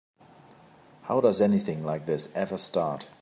How 1.03 1.21
does 1.21 1.41
anything 1.41 1.83
like 1.85 2.07
this 2.07 2.35
ever 2.35 2.57
start? 2.57 3.07